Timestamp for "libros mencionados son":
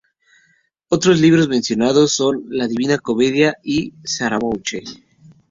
1.19-2.45